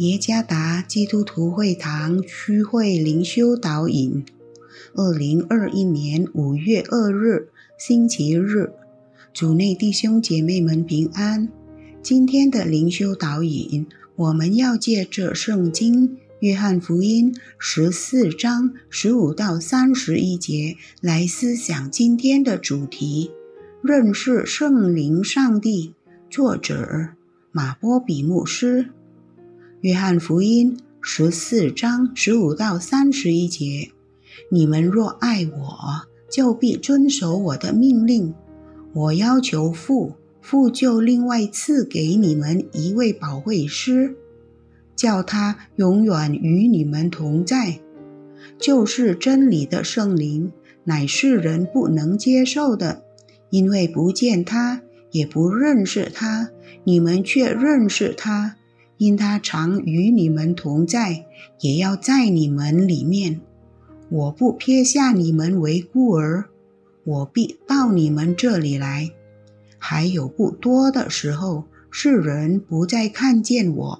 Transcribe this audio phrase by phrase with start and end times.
[0.00, 4.24] 耶加达基督徒会堂区会灵修导引，
[4.94, 8.72] 二零二一年五月二日星期日，
[9.34, 11.46] 主内弟兄姐妹们平安。
[12.02, 23.30] 今天的灵修导引，我们要借着圣经约翰福音十四章十五到三十一节来思想今天的主题：
[23.82, 25.92] 认识圣灵上帝。
[26.30, 27.10] 作者
[27.52, 28.88] 马波比牧师。
[29.82, 33.90] 约翰福音十四章十五到三十一节：
[34.50, 38.34] 你们若爱我，就必遵守我的命令。
[38.92, 40.12] 我要求父，
[40.42, 44.14] 父就另外赐给你们一位保惠师，
[44.94, 47.80] 叫他永远与你们同在，
[48.58, 50.52] 就是真理的圣灵，
[50.84, 53.02] 乃是人不能接受的，
[53.48, 56.50] 因为不见他，也不认识他。
[56.84, 58.56] 你们却认识他。
[59.00, 61.24] 因他常与你们同在，
[61.60, 63.40] 也要在你们里面。
[64.10, 66.50] 我不撇下你们为孤儿，
[67.04, 69.10] 我必到你们这里来。
[69.78, 73.98] 还有不多的时候，世人不再看见我，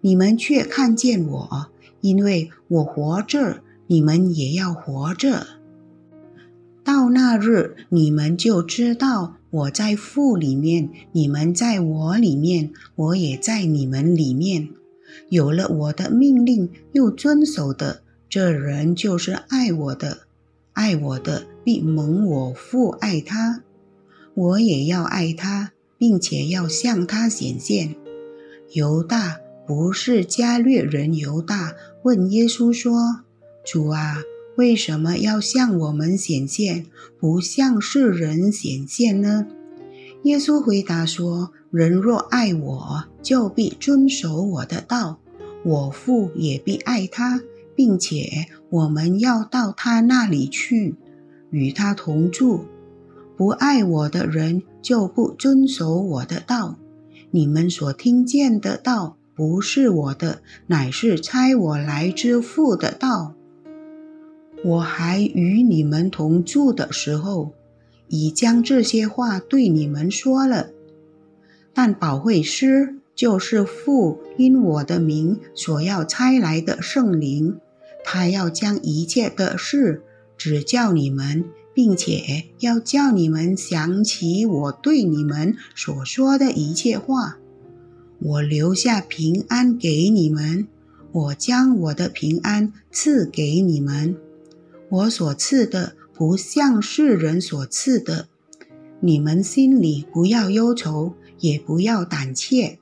[0.00, 1.66] 你们却看见我，
[2.00, 5.46] 因为我活着，你们也要活着。
[6.82, 9.36] 到那日，你们就知道。
[9.50, 14.68] 我在父里面，你们在我里面，我也在你们里面。
[15.28, 20.18] 有了我的命令又遵守的，这人就是爱我的。
[20.72, 23.62] 爱我的必蒙我父爱他，
[24.34, 27.96] 我也要爱他，并且要向他显现。
[28.72, 33.24] 犹大不是加略人犹大，问耶稣说
[33.66, 34.22] ：“主啊。”
[34.60, 36.84] 为什么要向我们显现，
[37.18, 39.46] 不向世人显现呢？
[40.24, 45.16] 耶稣回答说：“人若爱我，就必遵守我的道；
[45.64, 47.40] 我父也必爱他，
[47.74, 50.94] 并且我们要到他那里去，
[51.48, 52.66] 与他同住。
[53.38, 56.76] 不爱我的人，就不遵守我的道。
[57.30, 63.36] 你们所听见的道，不是我的，乃是差我来之父的道。”
[64.62, 67.52] 我还与你们同住的时候，
[68.08, 70.70] 已将这些话对你们说了。
[71.72, 77.56] 但保惠师就是父因我的名所要差来的圣灵，
[78.04, 80.02] 他要将一切的事
[80.36, 87.38] 指教你们，并且要叫你们想起我对你们所说的一切话。
[88.18, 90.66] 我留下平安给你们，
[91.12, 94.16] 我将我的平安赐给你们。
[94.90, 98.26] 我所赐的不像世人所赐的，
[98.98, 102.78] 你们心里不要忧愁，也不要胆怯。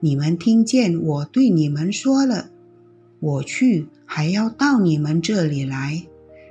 [0.00, 2.48] 你们听见我对你们说了，
[3.20, 6.06] 我去还要到你们这里来。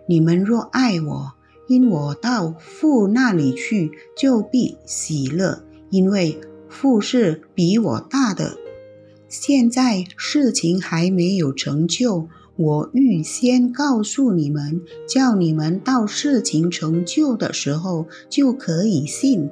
[0.08, 1.34] 你们若爱我，
[1.68, 6.40] 因我到父那里去，就必喜乐，因为
[6.70, 8.58] 父是比我大的。
[9.28, 12.28] 现在事情还没有成就。
[12.56, 19.50] 我预先告诉你们，叫你们到事情成就的时候就可以信。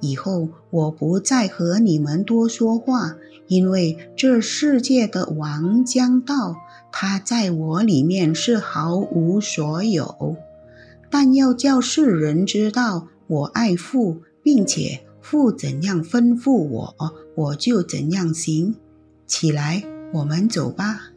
[0.00, 3.16] 以后我不再和你们多说话，
[3.46, 6.56] 因为这世界的王将到，
[6.90, 10.36] 他在我里面是毫无所有。
[11.08, 16.94] 但要叫世人知道我爱父，并且父怎样吩咐我，
[17.36, 18.74] 我就怎样行。
[19.26, 21.09] 起来，我们走吧。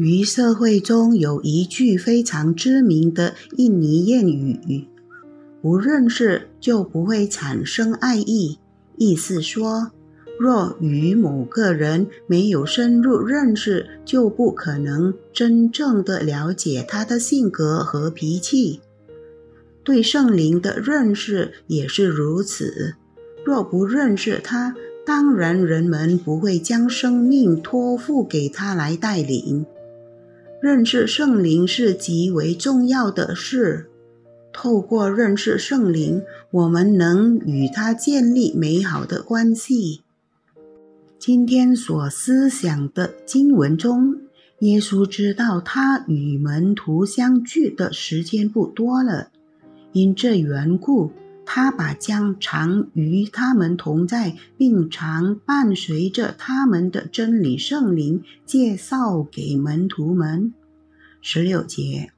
[0.00, 4.88] 于社会中有一句非常知名的印尼谚语
[5.60, 8.58] ：“不认识就不会产生爱意。”
[8.96, 9.90] 意思说，
[10.38, 18.80] 若与某个人没有深入认识，就不可能真正的了解他的性格和脾气。
[19.84, 22.94] 对圣灵的认识也是如此。
[23.44, 24.74] 若不认识他，
[25.04, 29.66] 当然人们不会将生命托付给他来带领。
[30.60, 33.86] 认识圣灵是极为重要的事。
[34.52, 40.02] 透过认识圣灵，我们能与他建立美好的关系。
[41.18, 44.16] 今天所思想的经文中，
[44.58, 49.28] 耶稣知道他与门徒相聚的时间不多了，
[49.92, 51.10] 因这缘故。
[51.52, 60.54] 他把将常与他们同在，并常伴随着他们的真理圣灵介绍给门徒们。
[61.20, 62.12] 十六节，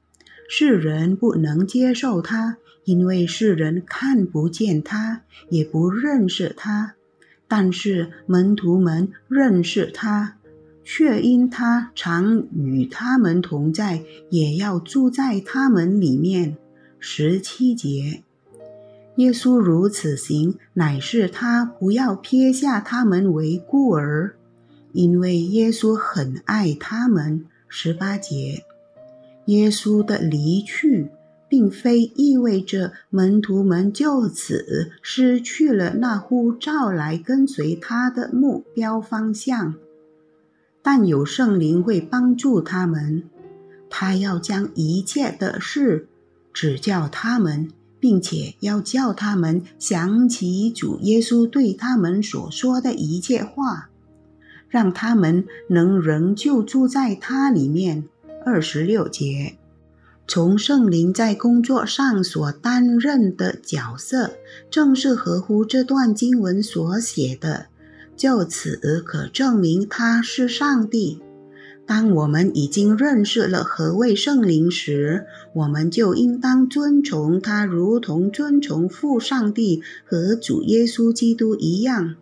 [0.47, 6.93] 世人不能接受他，因为世人看不见他，也不认识他。
[7.47, 10.37] 但是门徒们认识他，
[10.83, 16.55] 却因他常与他们同在，也要住在他们里面。
[16.99, 18.21] 十七节，
[19.17, 24.33] 耶稣如此行，乃是他不要撇下他们为孤儿，
[24.91, 27.45] 因为耶稣很爱他们。
[27.67, 28.63] 十八节，
[29.45, 31.09] 耶稣的离去。
[31.49, 39.75] 并非意味着门徒们就此失去了那呼召来跟随他的目标方向，
[40.81, 43.29] 但有圣灵会帮助他们，
[43.87, 46.07] 他要将一切的事
[46.51, 47.69] 指教他们，
[48.03, 53.87] 并且要叫他们想起主耶稣对他们所说的一切话，
[54.67, 58.03] 让他们能仍旧住在他里面。
[58.45, 59.55] 二十六节。
[60.27, 64.31] 从圣灵在工作上所担任的角色，
[64.69, 67.67] 正是合乎这段经文所写的。
[68.17, 71.21] 就此可证明他是上帝。
[71.85, 82.15] 当我们已经认识了何谓圣灵时，我们就应当尊崇他，如同尊崇父上帝和主耶稣基督一样。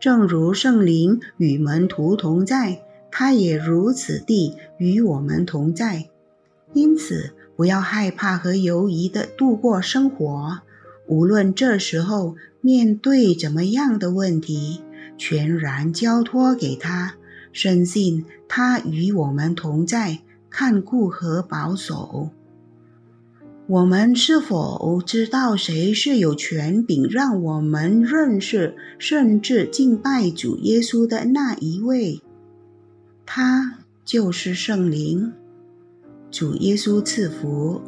[0.00, 6.08] 正如圣灵与门徒同在，他也如此地与我们同在。
[6.72, 10.60] 因此，不要害怕和犹疑地度过生活。
[11.06, 14.80] 无论这时候面对怎么样的问题，
[15.18, 17.16] 全然交托给他，
[17.52, 22.30] 深信他与我们同在，看顾和保守。
[23.66, 32.22] 我们是否知道谁是有权柄让我们认识甚至敬拜主耶稣的那一位？
[33.26, 35.32] 他就是圣灵。
[36.30, 37.82] 主耶稣赐福。